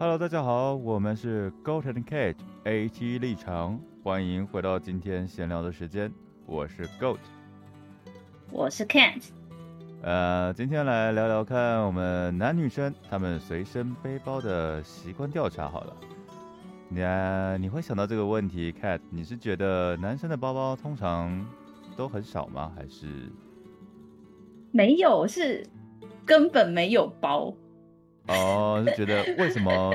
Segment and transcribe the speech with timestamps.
[0.00, 6.10] Hello，大家好，我们是 Goat and Cat AT 立场，欢迎回到今天闲聊的时间。
[6.46, 7.18] 我是 Goat，
[8.50, 9.22] 我是 Cat。
[10.00, 15.68] 呃，今天来聊聊看我们男女生他们随身背包的习惯调查。
[15.68, 15.94] 好了，
[16.88, 21.46] 你啊，你会想到这个问题，Cat，你是觉得男生的包包通常
[21.94, 22.72] 都很少吗？
[22.74, 23.30] 还是
[24.72, 25.28] 没有？
[25.28, 25.66] 是
[26.24, 27.54] 根本没有包。
[28.30, 29.92] 哦，就觉得为什么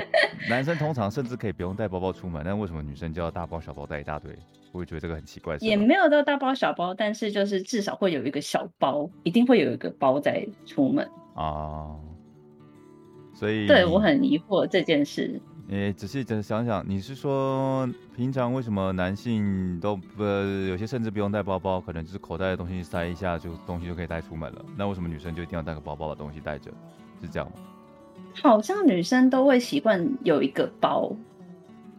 [0.49, 4.31] 男生通常甚至可以不用带包包出门，但为什么女生就要大包小包带一大堆？
[4.73, 5.55] 我会觉得这个很奇怪。
[5.61, 11.97] 也没有到大包小包，但是就是至少会有一个小包，一定会有一个包在出门哦。
[13.33, 15.41] 所以对我很疑惑这件事。
[15.67, 24.65] 你仔细想想想，你是说平常为什么男性都不有些甚至不用带包包，可能就是口袋的东西塞一下就东西就可以带出门了？
[24.77, 26.69] 那为什么女生就一定要带个包包把东西带着？
[27.21, 27.53] 是这样吗？
[28.41, 31.11] 好像女生都会习惯有一个包，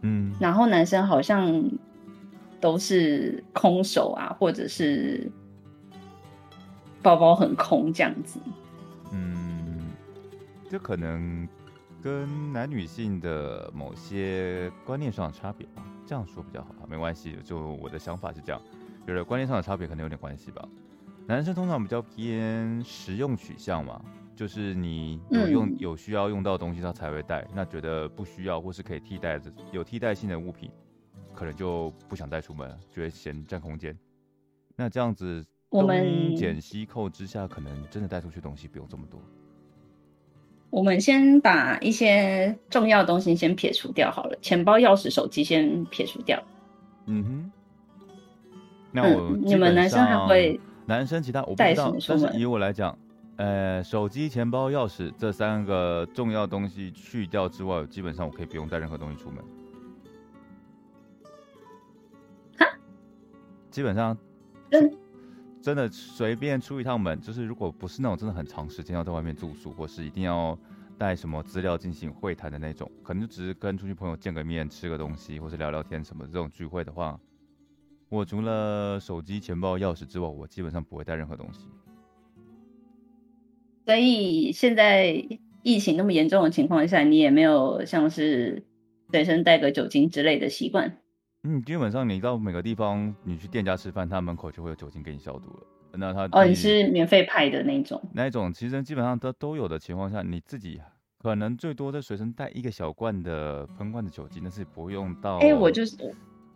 [0.01, 1.63] 嗯，然后男生好像
[2.61, 5.29] 都是空手啊，或者是
[7.01, 8.39] 包包很空这样子。
[9.11, 9.87] 嗯，
[10.69, 11.47] 这可能
[12.01, 16.87] 跟男女性的某些观念上的差别吧，这样说比较好啊。
[16.87, 18.61] 没关系，就我的想法是这样，
[19.05, 20.67] 就是观念上的差别可能有点关系吧。
[21.25, 24.01] 男生通常比较偏实用取向嘛。
[24.37, 27.43] 就是你有用有需要用到的东西，他才会带。
[27.55, 30.69] 那觉得不需要或是可以替代的有替代性的物品，
[31.33, 33.97] 可能就不想带出门，觉得嫌占空间。
[34.75, 35.89] 那这样子东
[36.35, 39.19] 减西扣之下，可能真的带出去东西不用这么多。
[40.69, 46.39] 我们先把一些重要的东西先撇除掉好了，钱包、钥匙、手机先撇除掉。
[47.07, 47.51] 嗯哼。
[48.91, 52.95] 那我你们男生还会男生其他我不知道，但是以我来讲。
[53.37, 59.43] 呃，手机、钱包、钥匙这三个重要东西去掉之外，基本上我可以不用带任何东西出门。
[62.57, 62.65] 哈，
[63.69, 64.17] 基本上，
[64.71, 64.97] 真
[65.61, 70.57] 真的随便出一趟门，就是如果不是那种真的很长时间要在外面住宿，或是一定要
[70.97, 77.19] 带什么资料进行会谈的那种，可能就只是跟出去朋友见个面、吃个东西，或是聊聊天什么这种聚会的话，
[78.09, 81.67] 我除了手机、钱包、钥匙之外，我基本上不会带任何东西。
[83.87, 85.25] 所以现在
[85.63, 88.61] 疫情那么严重的情况下，你也没有像是
[89.13, 90.97] 随身带个酒精之类的习惯。
[91.43, 95.63] 嗯，基本上你到每个地方，你去店家吃饭，他门口就会有酒精给你消毒了。
[95.93, 98.01] 那他哦，你是免费派的那种？
[98.13, 100.81] 那一种其实基本上都都有的情况下，你自己
[101.19, 105.37] 可能最多在随身带一个小罐的喷罐的酒精，但是不用到。
[105.37, 105.95] 哎，我就是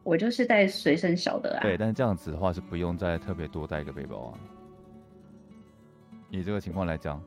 [0.04, 1.62] 我就是带随身小的啊。
[1.62, 4.38] 对，但是这样子的话是不用再特别多带一个背包啊。
[6.32, 7.22] 以这个情况来讲，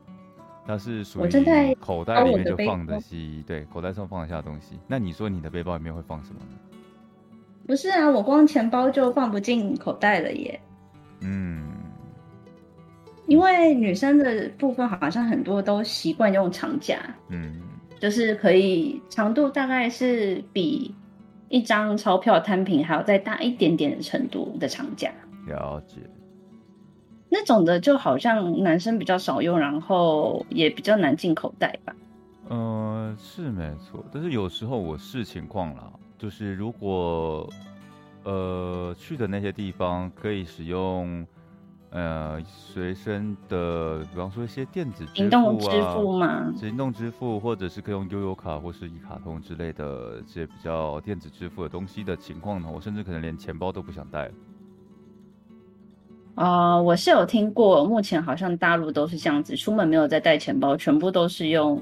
[0.67, 4.77] 它是属于口袋里面就放得西，对，口袋上放得下的东西。
[4.87, 6.57] 那你说你的背包里面会放什么呢？
[7.67, 10.59] 不是啊，我光钱包就放不进口袋了耶。
[11.21, 11.67] 嗯，
[13.27, 16.99] 因为女生的部分好像很多都习惯用长夹，
[17.29, 17.61] 嗯，
[17.99, 20.93] 就是可以长度大概是比
[21.49, 25.11] 一张钞票摊平还要再大一点点的程度的长夹。
[25.47, 25.97] 了解。
[27.29, 31.95] 那种的就好像男生比较少用，然后也比较难进口袋吧。
[32.49, 37.49] 嗯，是没错，但是有时候我视情况啦，就是如果
[38.23, 41.25] 呃去的那些地方可以使用
[41.89, 46.53] 呃随身的，比方说一些电子行动支付嘛？
[46.55, 54.29] 行动支付，或者是可以用悠游卡或是一卡通之类的这些比较电子支付的东西的情况呢，我甚至可能连钱包都不想带。
[56.35, 61.81] 啊，我是有听过，目前好像大陆都是这样子，出门没有再带钱包，全部都是用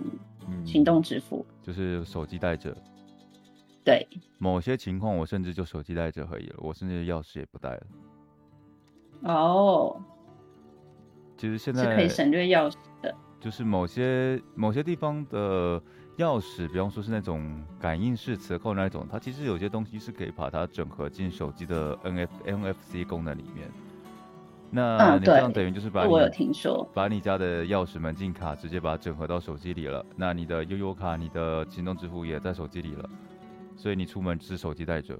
[0.64, 2.75] 行动支付，就是手机带着。
[3.84, 7.81] 对，某些情况我甚至就手机带着可以了，我甚至钥匙也不带了。
[9.24, 10.00] 哦，
[11.35, 15.81] 其实现在是可以省略钥匙的，就是某些某些地方的
[16.18, 23.67] 钥匙，比方说是那种感应式磁扣那种，它其实有些东西是可以把它整合进手机的 N F N F C 功能里面。
[24.75, 30.03] 那你这样等于就是把我有听说，把你家的钥匙门禁卡直接把它整合到手机里了。
[30.16, 33.08] 那你的悠悠卡、你的行动支付也在手机里了，
[33.78, 35.16] 所以你出门只是手机带着，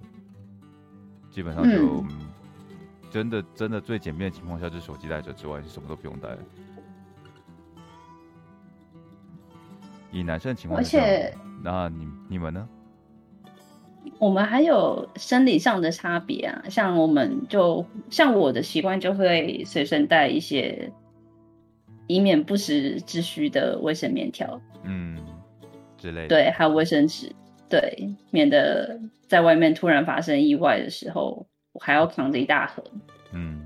[1.30, 2.04] 基本上就
[3.12, 6.36] 真的真的最简便的情况下，就是手机带着之外，你什么都不用带。
[10.12, 12.68] 以男生的情况，而且那你你们呢？
[14.24, 20.90] 我们还有生理上的差别啊，像我们就像我的习惯就会随身带一些，
[22.08, 24.62] 以免不时之需的卫生棉条。
[24.84, 25.20] 嗯，
[25.98, 26.28] 之类的。
[26.30, 27.30] 对，还有卫生纸，
[27.68, 28.98] 对，免得
[29.28, 32.82] 在外面突然发生意外的时候，我还要扛着一大盒。
[33.34, 33.62] 嗯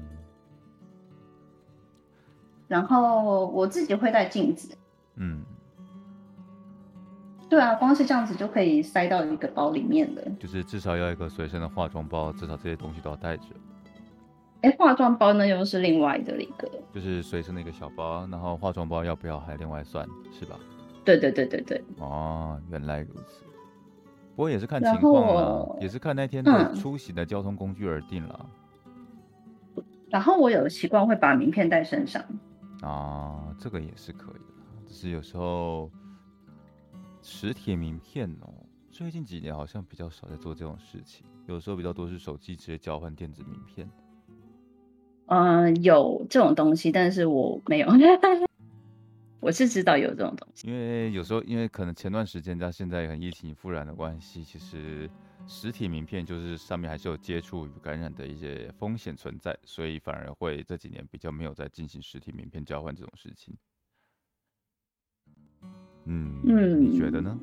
[2.67, 4.75] 然后我自己会带镜子，
[5.17, 5.45] 嗯，
[7.49, 10.21] 对啊，光是这样子就可以塞到一个包里面了。
[10.39, 13.43] 就是至少要一个随身的化妆包，至少这些东西都要带着。
[14.61, 20.59] 哎，化妆包呢又是另外的一个，就是随身的一个小包，然后化妆包要不要还另外算，是吧？
[21.05, 23.45] 对对对对对，哦，原来如此。
[24.35, 28.45] 不过也是看情况了，也是看那天的嗯出行的交通工具而定了。
[30.09, 32.21] 然后我有习惯会把名片带身上，
[32.81, 35.89] 啊，这个也是可以的，只是有时候
[37.29, 38.53] 实体名片哦，
[38.89, 43.87] 最近几年好像比较少在做这种事情，有时候比较多是手机直接交换电子名片。
[45.25, 47.87] 嗯、有这种东西，但是我没有，
[49.41, 50.69] 我是知道有这种东西。
[50.69, 55.09] 因为有时候，因为可能前段时间加现在很疫情复燃的关系，其实
[55.45, 63.53] 实体名片就是上面还是有接触与感染的一些风险存在，所以反而会这几年比较没有在进行实体名片交换这种事情。
[66.07, 67.37] 嗯嗯你觉得呢？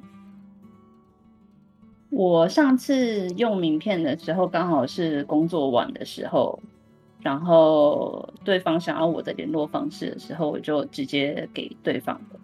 [2.10, 6.62] 我上次用名片的时候，刚好是工作晚的时候，
[7.20, 12.38] 然后对方想要我的联络方式的时候，我就直接给对方的，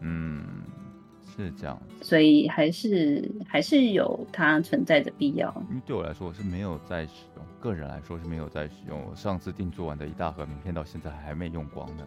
[0.00, 0.44] 嗯，
[1.36, 2.04] 是这样子。
[2.04, 5.54] 所以还是还是有它存在的必要。
[5.70, 9.00] 因为对我来说，我是没有在使用，个人来说是没有在使用。
[9.08, 12.04] 我上次定做完的一大盒名片，到现在还没用光呢。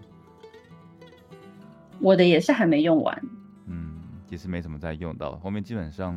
[2.01, 3.21] 我的也是还没用完，
[3.67, 5.37] 嗯，其实没什么再用到。
[5.37, 6.15] 后面基本上，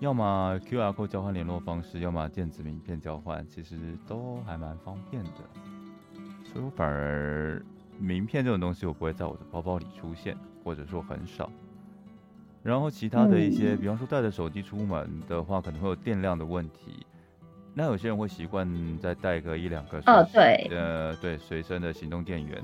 [0.00, 3.76] 要么 QR code 交换联络方式，要么电子名片交换，其实
[4.06, 5.30] 都还蛮方便的。
[6.52, 7.62] 所以我反而
[7.98, 11.50] 名片这种东西，我不会在我的包包里出现，或者说很少。
[12.62, 17.06] 然后其他的一些，嗯比方说带着手机出门的话，可能会有电量的问题。
[17.74, 18.66] 那有些人会习惯
[18.98, 22.62] 再带个一两个哦随对呃，对，随身的行动电源。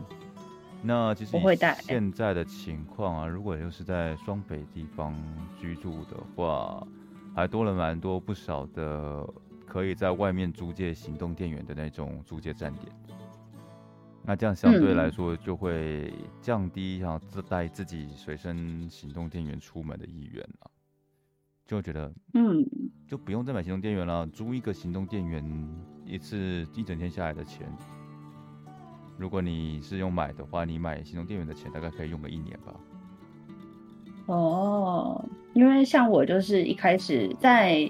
[0.83, 1.37] 那其实
[1.81, 5.15] 现在的情况啊，如果又是在双北地方
[5.57, 6.85] 居住的话，
[7.35, 9.27] 还多了蛮多不少的
[9.65, 12.93] 可以在外面租借行动电源的那种租借站点。
[14.25, 20.71] 那这样相对来嗯说就会降低想要自带自己随身行动电源出门的意愿了，
[21.67, 22.65] 就觉得嗯，
[23.09, 25.45] 就不用再买行动电源了，租一个行动电源
[26.05, 27.67] 一次一整天下来的钱，
[29.23, 32.75] 如果你是用买的话，你买行动电源的钱大概可以用个一年吧。
[34.27, 35.25] 哦，
[35.55, 37.89] 因为像我就是一开始在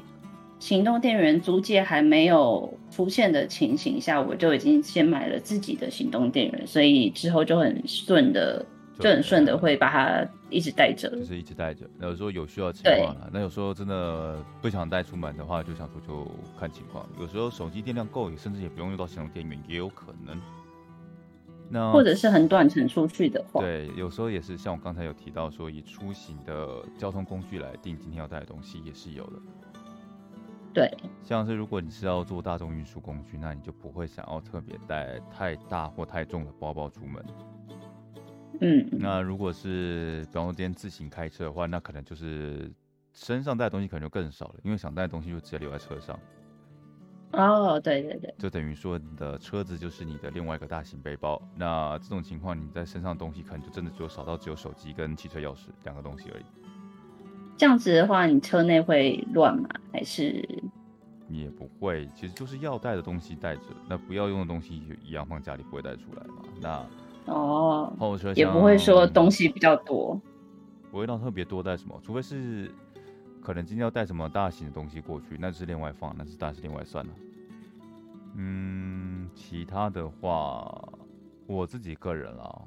[0.59, 8.65] 行动电源租借还没有出现的情形下，我就已经先买了自己的行动电源，所以之后就很顺的，
[8.99, 11.09] 就就很顺的会把它一直带着。
[11.17, 11.89] 就是一直带着。
[11.99, 16.31] 那有时候有需要情况了，那有时候真的不想带出门的话，就想说就
[16.61, 17.09] 看情况。
[17.19, 20.39] 有时候手机电量够，也甚至也不用用到行动电源，也有可能。
[21.73, 29.33] 那或者是很短程出去的话，对，有时候也是像我刚才有提到说，以出行的交通工具来定今天要带的东西也是有的。
[30.75, 30.91] 对，
[31.23, 37.25] 像是如果你是要坐大众运输工具，那你就不会想要特别带太大或太重的包包出门。
[38.61, 42.71] 嗯，那如果是比方说今天自行开车的话，那可能就是
[43.15, 46.19] 身上带的东西可能就更少了，因为想带的东西就直接留在车上，
[47.33, 51.41] 哦，对对对，就等于说你的车子就是你的另外一个大型背包。
[51.57, 56.45] 那这种情况，你在身上的东西可能就真的只有少到只有手机跟汽车钥匙两个东西而已。
[57.57, 59.69] 这样子的话，你车内会乱吗？
[59.93, 60.47] 还是
[61.27, 66.43] 你也不会，其实就是要带的东西带着，那不要用的东西就一样放家里不会带出来嘛。
[66.61, 66.87] 那
[67.33, 70.21] 哦，后车也不会说厢东西比较多。
[70.91, 72.71] 不会到特别多带什么，除非是
[73.43, 77.13] 可能今天要带什么大型的东西过去，那是另外放，那是大是另外算了。
[78.37, 80.89] 嗯，其他的话，
[81.47, 82.63] 我自己个人啊，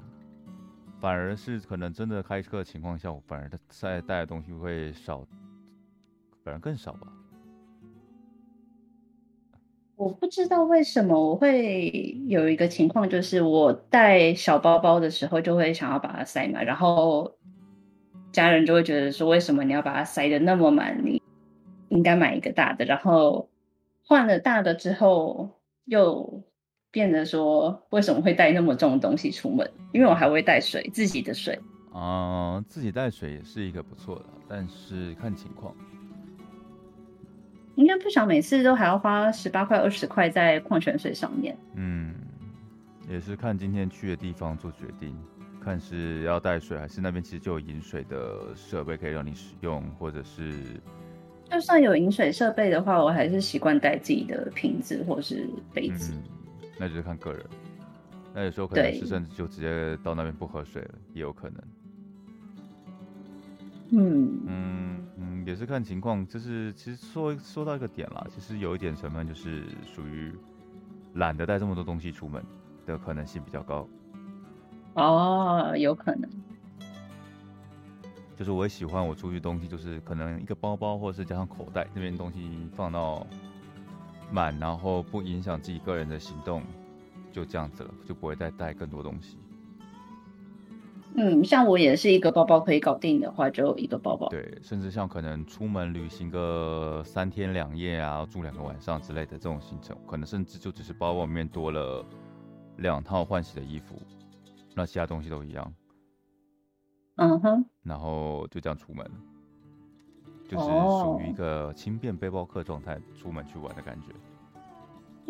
[1.00, 5.26] 反而是可能真的开车的情况下，我反而在带的东西会少，
[6.44, 7.08] 反而更少吧。
[9.96, 17.35] 我不知道为什么我会有一个情况，就是我带小包包的时候就会想要把它塞满，然后
[18.36, 21.00] 家人就会觉得说，为什么你要把它塞得那么满？
[21.02, 21.22] 你
[21.88, 22.84] 应该买一个大的。
[22.84, 23.48] 然后
[24.04, 25.48] 换了大的之后，
[25.86, 26.42] 又
[26.90, 29.72] 变得说，为什么会带那么重的东西出门？
[29.90, 31.58] 因为我还会带水，自己的水。
[31.94, 35.74] 啊、自己带水也是一个不错的，但是看情况。
[37.76, 41.56] 应该不想每次都还要花十八块、二十块在矿泉水上面。
[41.74, 42.14] 嗯，
[43.08, 45.16] 也是看今天去的地方做决定，
[45.66, 50.54] 看是要带水，还是那边其实就有饮水的设备可以让你使用，或者是
[51.50, 55.44] 就算有饮水设备的话，我还是习惯带自己的瓶子或是
[55.74, 56.14] 杯子。
[56.14, 56.22] 嗯，
[56.78, 57.44] 那就是看个人。
[58.32, 61.60] 那有时候可能是甚至就直接到那边不喝水了，也有可能。
[63.90, 66.24] 嗯嗯嗯，也是看情况。
[66.28, 70.32] 就是其实说说到一个点啦，其实有一点成分就是属于
[71.14, 72.40] 懒得带这么多东西出门
[72.86, 73.88] 的可能性比较高。
[74.96, 76.28] 哦，有可能。
[78.36, 83.26] 就是我也喜欢我出去东西，就是可能一个包包或者是加上口袋，那边东西放到
[84.30, 86.62] 满，然后不影响自己个人的行动，
[87.32, 89.38] 就这样子了，就不会再带更多东西。
[91.14, 94.28] 嗯，像我也是一个包包可以搞定的话，就一个包包。
[94.28, 102.04] 对，甚至像可能出门旅行个三天两夜啊，住两个晚上之类的这种行程，可能甚至就只是包包里面多了
[102.76, 103.98] 两套换洗的衣服，
[104.76, 105.72] 那其他东西都一样。
[107.16, 109.10] 嗯哼，然后就这样出门，
[110.46, 114.08] 就是属于一个轻便背包客状态出门去玩的感觉。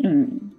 [0.03, 0.51] 嗯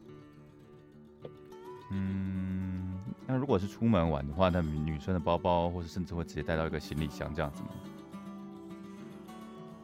[1.91, 7.69] 嗯，那如果是出门玩的话，那女生的包包，或是甚至会直接带到一个行李箱这样子吗？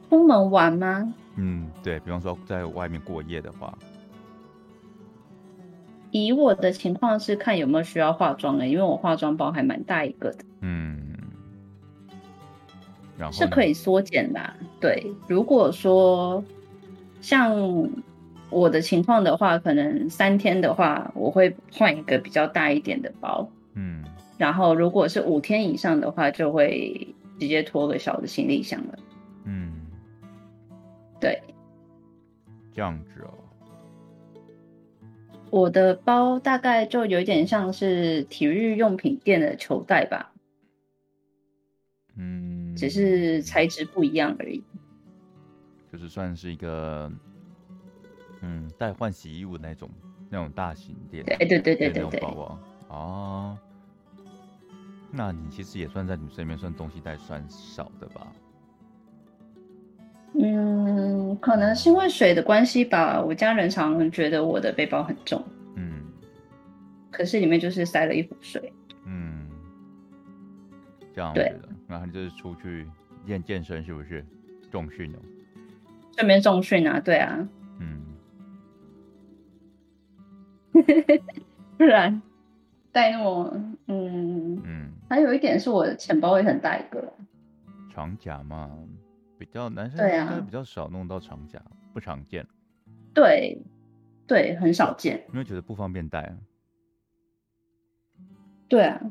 [0.10, 1.13] 出门玩吗？
[1.36, 3.77] 嗯，对比方说在外面过夜的话，
[6.13, 10.46] 以我的情况是看有没有需要化妆的，因为我化妆包还蛮大一个的。
[10.62, 11.01] 嗯。
[13.32, 15.05] 是可以缩减的，对。
[15.27, 16.43] 如果说
[17.22, 17.89] 像
[18.50, 24.03] 我的情况的话，可能三天的话，我会换一个比较大一点的包，嗯。
[24.38, 27.08] 然后如果是五天以上的话，就会
[27.39, 29.00] 直接拖个小的行李箱了，
[29.46, 29.74] 嗯。
[31.20, 31.41] 对，
[32.75, 33.34] 这样子哦。
[35.53, 40.33] 我的包大概就有点像是体育用品店的球袋吧，
[42.15, 42.75] 嗯。
[42.75, 44.63] 只是材质不一样而已，
[45.91, 47.12] 就是算是一个，
[48.41, 49.88] 嗯，带换洗衣物那种
[50.27, 53.57] 那种大型店，对对对对对对，包包哦。
[55.12, 58.25] 那你其实也算在女生里面算东西带算少的吧？
[60.33, 60.83] 嗯，
[61.40, 63.22] 可能是因为水的关系吧。
[63.22, 65.44] 我家人常常觉得我的背包很重，
[65.75, 66.02] 嗯，
[67.12, 68.74] 可是里面就是塞了一壶水，
[69.06, 69.48] 嗯，
[71.13, 71.70] 这样子的。
[71.88, 72.88] 然后就是出去
[73.25, 74.25] 练健身，是不是
[74.72, 75.20] 重训哦？
[76.12, 77.48] 这边重训啊，对啊。
[77.80, 78.02] 嗯。
[81.78, 82.22] 不然
[82.92, 83.54] 带那么
[83.88, 87.13] 嗯嗯，还有一点是我的钱包也很大一个。
[87.94, 88.72] 长夹嘛，
[89.46, 91.62] 比较男生对啊，比较少弄到长夹，
[91.94, 92.46] 不常见。
[93.14, 93.62] 对
[94.26, 95.26] 对，很少见。
[95.32, 96.38] 因为觉得不方便带啊。
[98.68, 99.02] 对啊。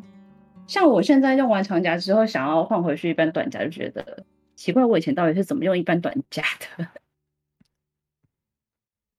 [0.66, 4.24] 像我现在用完长夹之后，想要换回去一般短夹，就觉得
[4.54, 4.84] 奇怪。
[4.84, 6.42] 我以前到底是怎么用一般短夹
[6.78, 6.88] 的？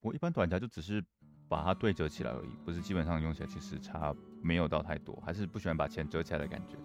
[0.02, 1.04] 我一般短夹就只是
[1.48, 6.76] 把它对折起来而已，不是基本上用起来其实差没有到太多，还是不喜欢把钱折起来的感觉。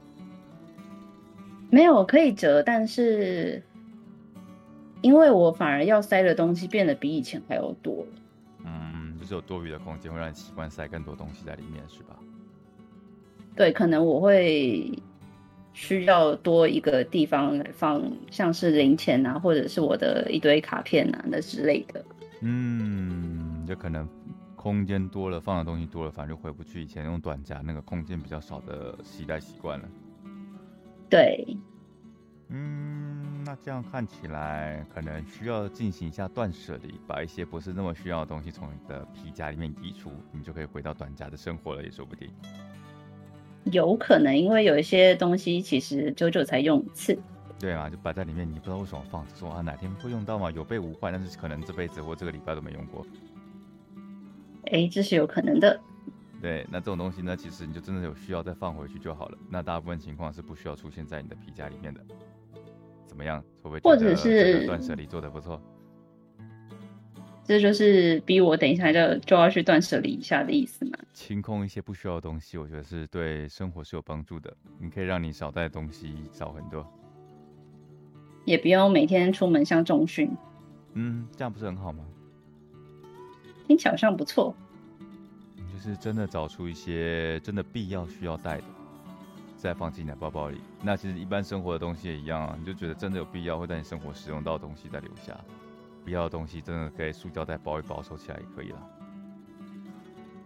[1.70, 3.62] 没有可以折，但是
[5.00, 8.06] 因为我反而要塞的东西变得比以前还要多。
[8.64, 12.16] 嗯，就是有多余的空间，会让你习惯塞更多东西在里面，是吧？
[13.54, 14.92] 对，可能我会
[15.72, 22.04] 需要多一个地方来放，像是零钱啊，或者是我的一堆卡片啊那之类的。
[22.40, 24.08] 嗯，就可能
[24.54, 29.88] 空间多了，放的东西多了，反正就回不去以前用短夹那个空间比较少的携带习惯了。
[31.08, 31.56] 对，
[32.48, 33.07] 嗯，
[33.48, 42.28] 那这样看起来，可能需要进行一下断舍离，把一些不是那么需要的东西从你的皮夹里面移除，你就可以回到短夹的生活了，也说不定。
[43.72, 47.18] 有可能，因为有一些东西其实久久才用一次。
[47.58, 50.50] 对啊，就摆在里面，你不知道为什么放，说啊哪天会用到吗？
[50.50, 53.06] 有备无患，但是可能这辈子或这个礼拜都没用过。
[54.72, 55.80] 哎，这是有可能的。
[56.42, 59.38] 对，那这种东西呢，其实你就真的有需要再放回去就好了。
[59.48, 62.04] 那大部分情况是不需要出现在你的皮夹里面的。
[63.18, 63.42] 怎么样？
[63.60, 63.80] 会不会？
[63.80, 65.60] 或者是断舍离做的不错。
[67.42, 70.96] 这就是逼我等一下就就要去断舍离一下的意思嘛？
[71.12, 74.56] 清空一些不需要的东西，我觉得是对生活是有帮助的。
[74.78, 76.86] 你可以让你少带东西少很多，
[78.44, 80.30] 也不用每天出门像重训。
[80.92, 82.04] 嗯，这样不是很好吗？
[83.66, 84.54] 听起来好像不错。
[85.72, 88.64] 就是真的找出一些真的必要需要带的，
[89.58, 90.60] 再放进你的包包里。
[90.82, 95.38] 那其实一般生活的东西也一样啊，你就觉得真的有必要会在你生活使用到的东西再留下。
[96.04, 98.78] 不要的东西真的可以塑胶袋包一包收起来也可以了。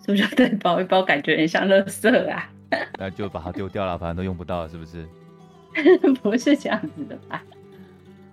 [0.01, 2.51] 塑胶袋包一包感觉很像垃圾啊。
[2.99, 5.07] 那就把它丢掉了，反正都用不到了，是不是？
[6.23, 7.43] 不是这样子的吧？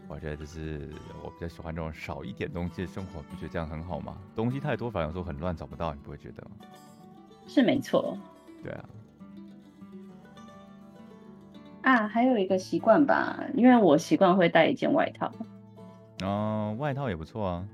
[0.07, 0.89] 我觉得就是
[1.21, 4.17] 我比较喜欢这种少一点东西的生活，不觉得这样很好吗？
[4.35, 6.51] 东西太多，反而有时候很乱，找不到，你不会觉得吗？
[7.47, 8.17] 是没错。
[8.63, 8.85] 对啊。
[11.81, 15.31] 啊，还有一个习惯吧，因为我习惯会带一件外套。
[16.21, 17.67] 哦，外套也不错啊。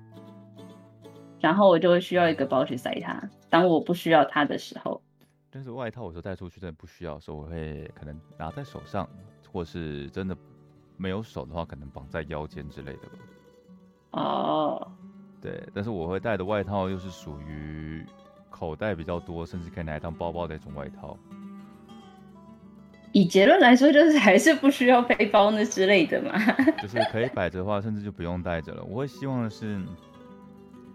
[1.40, 5.02] 然后我就会需要一个包去塞它，当我不需要它的时候。
[5.50, 9.08] 但是外套我说带出去真的不需要的时候，我会可能拿在手上，
[9.52, 10.36] 或是真的
[10.98, 13.18] 没有手的话，可能绑在腰间之类的吧。
[14.12, 14.92] 哦。
[15.42, 18.04] 对，但是我会带的外套又是属于
[18.50, 21.18] 口袋比较多，甚至可以拿来当包包的一种外套。
[23.16, 26.34] 以结论来说，就是还是不需要背包那之类的嘛。
[26.84, 28.84] 就是可以摆着的话，甚至就不用带着了。
[28.84, 29.82] 我会希望的是，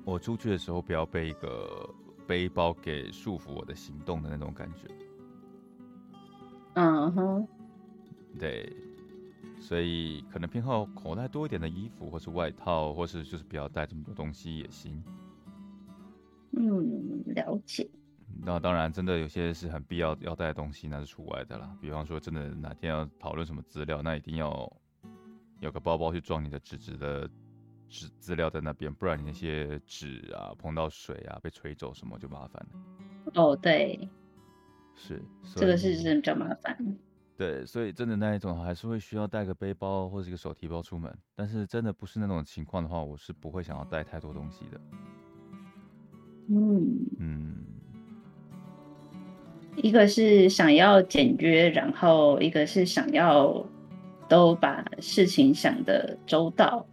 [0.04, 1.88] 我出去的时候不要被一个
[2.26, 4.86] 背包给束缚我的行动的那种感觉。
[6.74, 7.48] 嗯哼，
[8.38, 8.70] 对，
[9.58, 15.02] 所以可能偏好口袋多一点的衣服，或是外套，或是就是不要带这么多东西也行。
[16.50, 17.88] 嗯，了解。
[18.42, 21.76] 那当然，真的有些是很必要要带的东西，那是除外的啦。
[21.80, 24.72] 比方说，真的哪天要讨论什么资料，那一定要
[25.60, 27.28] 有个包包去装你的纸质的
[27.88, 33.32] 纸资料在那边，不然你那些纸啊碰到水啊被吹走什么就麻烦了。
[33.34, 34.08] 哦，对，
[34.94, 35.22] 是
[35.54, 36.96] 这个是真的比较麻烦。
[37.36, 41.14] 对，所以真的那一种还是会需要带个背包或者一个手提包出门。
[41.34, 44.80] 但是真的不是那种情况的话，我是不会想要带太多东西的。
[46.48, 47.66] 嗯嗯。
[49.76, 53.64] 一个是想要简约，然后一个是想要
[54.28, 56.86] 都把事情想的周到。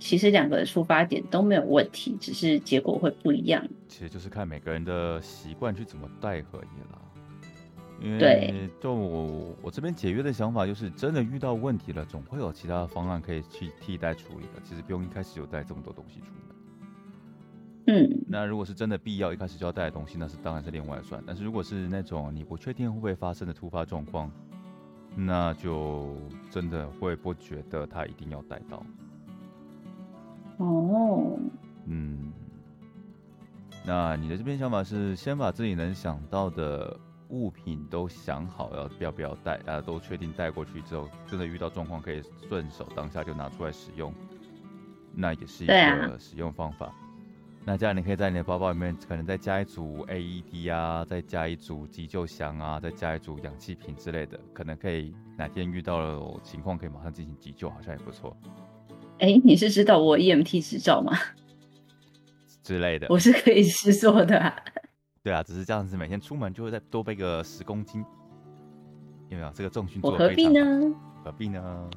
[0.00, 3.66] 其实两个出发点都没有问题，只是结果会不一样。
[3.88, 6.98] 其实就是看每个人的习惯去怎么带而已啦。
[8.00, 14.62] 因为就我我这边解约的想法就是，真的遇到问题了，总会有其他的方案可以去替代处理的。
[14.62, 16.56] 其实不用一开始就带这么多东西出门。
[17.90, 21.24] 嗯，那如果是真的必要，一开始就要带的东西，那是当然是另外算。
[21.26, 24.30] 但是如果是那种你不确定会不会发生的突发状况，
[25.16, 26.14] 那就
[26.50, 28.84] 真的会不觉得他一定要带到。
[30.58, 31.38] 哦，
[31.86, 32.30] 嗯，
[33.86, 36.94] 那你的这边想法是先把自己能想到的
[37.30, 44.12] 物品都想好要要不要带，大家，都确定带过去之后，真的遇到状况可以顺手当下就拿出来使用，
[45.14, 46.92] 那也是一个使用方法。
[47.68, 58.34] 那这样你可以在你的包包里面可能再加一组 AED 啊，再加一组急救箱啊，再加一组氧气瓶之类的，可能可以哪天遇到了情况可以马上进行急救，好像也不错。
[59.18, 61.12] 哎，你是知道我 EMT 执照吗？
[62.62, 64.38] 之类的，我是可以试做的。
[64.38, 64.56] 啊
[65.22, 68.02] 对啊，只是这样子，每天出门就会再多背个十公斤，
[69.28, 69.52] 有没有？
[69.52, 70.62] 这个重训我何必呢？
[71.22, 71.90] 何必呢？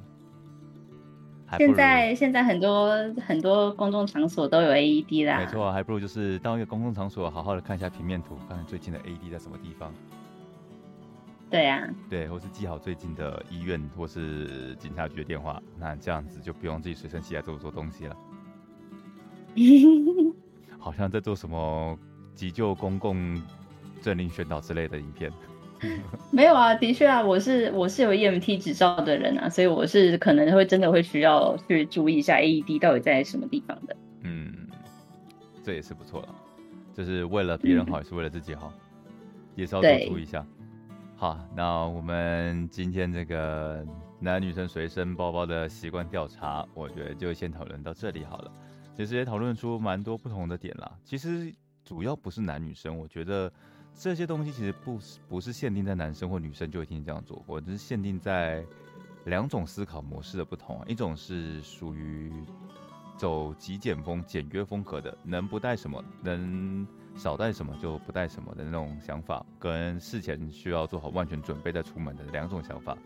[1.58, 2.90] 现在现在很多
[3.28, 9.94] 很多公众场所都有 AED 啦，没错，还不如就是到一个公共场所，好好的看一下平面图，看看最近的 AED 在什么地方。
[11.50, 18.16] 对呀，对，或是记好最近的医院或是警察局的电话，那这样子就不用自己随身携带这么多东西了。
[20.80, 22.00] 好像在做什么
[22.34, 23.40] 急救公共
[24.02, 25.30] 政令宣导之类的影片。
[26.32, 33.96] 没有啊，的确啊，我是我是有 EMT 执照的人啊，所以我是可能会真的会需要去注意一下 AED 到底在什么地方的。
[34.22, 34.68] 嗯，
[35.64, 36.28] 这也是不错的，
[36.94, 38.72] 就是为了别人好，也是为了自己好，
[39.56, 40.46] 也是要多注意一下。
[41.16, 43.86] 好，那我们今天这个
[44.20, 48.52] 男女生随身包包的习惯调查，我觉得就先讨论到这里好了。
[48.96, 50.92] 其实也讨论出蛮多不同的点啦。
[51.04, 51.52] 其实
[51.84, 53.52] 主要不是男女生，我觉得。
[53.96, 58.66] 这些东西其实不是不是限定在男生或女生就一定这样做，或者是限定在
[59.26, 60.84] 两种思考模式的不同。
[60.88, 62.32] 一种是属于
[63.18, 72.98] 走极简风、简约风格的，能不带什么，能少带什么就不带什么的那种想法，跟事前需要做好万全准备再出门的两种想法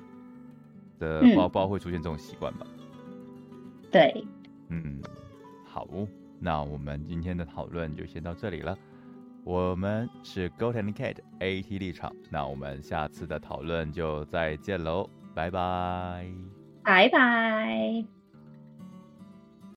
[0.99, 2.65] 的包包会出现这种习惯吧？
[3.91, 4.25] 对，
[4.69, 5.01] 嗯，
[5.65, 5.87] 好，
[6.39, 8.77] 那我们今天的讨论就先到这里了。
[9.45, 16.25] 我们是 Goat and Cat AT 立场，那我们下次的讨论就再见喽，拜拜，
[16.83, 18.24] 拜拜。